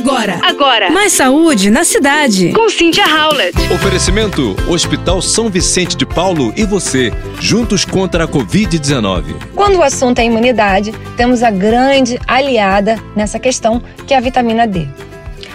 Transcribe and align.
Agora. 0.00 0.40
Agora. 0.42 0.90
Mais 0.90 1.12
saúde 1.12 1.68
na 1.68 1.84
cidade. 1.84 2.52
Com 2.54 2.70
Cynthia 2.70 3.04
Howlett. 3.04 3.54
Oferecimento: 3.70 4.56
Hospital 4.66 5.20
São 5.20 5.50
Vicente 5.50 5.94
de 5.94 6.06
Paulo 6.06 6.54
e 6.56 6.64
você, 6.64 7.12
juntos 7.38 7.84
contra 7.84 8.24
a 8.24 8.28
Covid-19. 8.28 9.24
Quando 9.54 9.76
o 9.76 9.82
assunto 9.82 10.18
é 10.18 10.24
imunidade, 10.24 10.94
temos 11.18 11.42
a 11.42 11.50
grande 11.50 12.18
aliada 12.26 12.98
nessa 13.14 13.38
questão, 13.38 13.82
que 14.06 14.14
é 14.14 14.16
a 14.16 14.20
vitamina 14.20 14.66
D. 14.66 14.88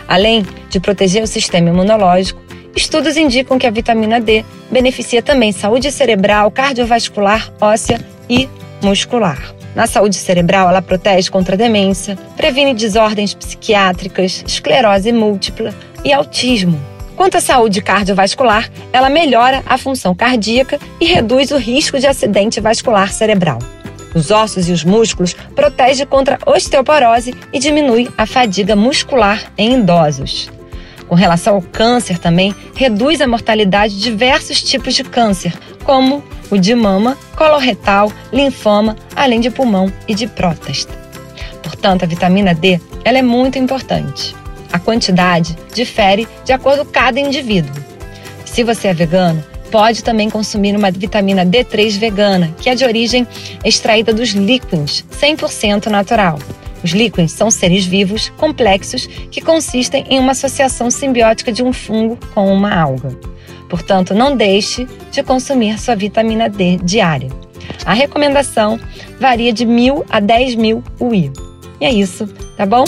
Além 0.07 0.45
de 0.69 0.79
proteger 0.79 1.23
o 1.23 1.27
sistema 1.27 1.69
imunológico, 1.69 2.39
estudos 2.75 3.17
indicam 3.17 3.57
que 3.57 3.65
a 3.65 3.71
vitamina 3.71 4.21
D 4.21 4.45
beneficia 4.69 5.23
também 5.23 5.51
saúde 5.51 5.91
cerebral, 5.91 6.51
cardiovascular, 6.51 7.51
óssea 7.59 7.99
e 8.29 8.47
muscular. 8.83 9.54
Na 9.75 9.85
saúde 9.85 10.15
cerebral, 10.15 10.69
ela 10.69 10.81
protege 10.81 11.29
contra 11.29 11.55
a 11.55 11.57
demência, 11.57 12.17
previne 12.37 12.73
desordens 12.73 13.33
psiquiátricas, 13.33 14.41
esclerose 14.47 15.11
múltipla 15.11 15.75
e 16.03 16.13
autismo. 16.13 16.79
Quanto 17.17 17.37
à 17.37 17.41
saúde 17.41 17.81
cardiovascular, 17.81 18.69
ela 18.93 19.09
melhora 19.09 19.61
a 19.65 19.77
função 19.77 20.15
cardíaca 20.15 20.79
e 20.99 21.05
reduz 21.05 21.51
o 21.51 21.57
risco 21.57 21.99
de 21.99 22.07
acidente 22.07 22.61
vascular 22.61 23.11
cerebral. 23.11 23.59
Os 24.13 24.31
ossos 24.31 24.69
e 24.69 24.71
os 24.71 24.85
músculos 24.85 25.35
protege 25.53 26.05
contra 26.05 26.39
osteoporose 26.45 27.33
e 27.51 27.59
diminui 27.59 28.09
a 28.17 28.25
fadiga 28.25 28.75
muscular 28.75 29.51
em 29.57 29.79
idosos. 29.79 30.49
Com 31.07 31.15
relação 31.15 31.55
ao 31.55 31.61
câncer 31.61 32.17
também, 32.17 32.55
reduz 32.75 33.19
a 33.19 33.27
mortalidade 33.27 33.95
de 33.95 34.01
diversos 34.01 34.63
tipos 34.63 34.93
de 34.93 35.03
câncer, 35.03 35.53
como 35.83 36.23
o 36.49 36.57
de 36.57 36.73
mama, 36.75 37.17
coloretal, 37.35 38.11
linfoma, 38.31 38.95
além 39.15 39.39
de 39.39 39.49
pulmão 39.49 39.91
e 40.07 40.15
de 40.15 40.27
próstata. 40.27 40.93
Portanto, 41.61 42.03
a 42.03 42.07
vitamina 42.07 42.53
D 42.53 42.79
ela 43.03 43.17
é 43.17 43.21
muito 43.21 43.57
importante. 43.57 44.35
A 44.71 44.79
quantidade 44.79 45.55
difere 45.73 46.27
de 46.43 46.51
acordo 46.51 46.85
com 46.85 46.91
cada 46.91 47.19
indivíduo. 47.19 47.73
Se 48.45 48.63
você 48.63 48.87
é 48.87 48.93
vegano, 48.93 49.43
pode 49.71 50.03
também 50.03 50.29
consumir 50.29 50.75
uma 50.75 50.91
vitamina 50.91 51.45
D3 51.45 51.97
vegana, 51.97 52.55
que 52.59 52.69
é 52.69 52.75
de 52.75 52.85
origem 52.85 53.27
extraída 53.63 54.13
dos 54.13 54.29
líquens, 54.29 55.05
100% 55.19 55.87
natural. 55.87 56.39
Os 56.83 56.91
líquens 56.91 57.31
são 57.31 57.49
seres 57.49 57.85
vivos 57.85 58.29
complexos 58.37 59.07
que 59.31 59.41
consistem 59.41 60.05
em 60.09 60.19
uma 60.19 60.33
associação 60.33 60.91
simbiótica 60.91 61.51
de 61.51 61.63
um 61.63 61.73
fungo 61.73 62.17
com 62.33 62.53
uma 62.53 62.73
alga. 62.73 63.17
Portanto, 63.75 64.13
não 64.13 64.37
deixe 64.37 64.87
de 65.11 65.21
consumir 65.21 65.77
sua 65.77 65.97
vitamina 65.97 66.47
D 66.47 66.79
diária. 66.81 67.29
A 67.85 67.93
recomendação 67.93 68.79
varia 69.19 69.51
de 69.51 69.65
mil 69.65 70.05
a 70.09 70.21
10 70.21 70.55
mil 70.55 70.81
UI. 70.97 71.29
E 71.81 71.85
é 71.85 71.91
isso, 71.91 72.25
tá 72.55 72.65
bom? 72.65 72.85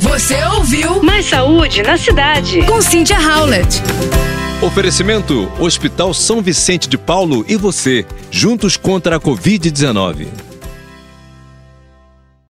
Você 0.00 0.42
ouviu 0.56 1.02
Mais 1.02 1.26
saúde 1.26 1.82
na 1.82 1.98
cidade. 1.98 2.62
com 2.62 2.80
Cynthia 2.80 3.18
Howlett. 3.20 3.82
Oferecimento: 4.62 5.52
Hospital 5.60 6.14
São 6.14 6.40
Vicente 6.40 6.88
de 6.88 6.96
Paulo 6.96 7.44
e 7.46 7.54
você, 7.54 8.06
juntos 8.30 8.78
contra 8.78 9.16
a 9.16 9.20
Covid-19. 9.20 10.28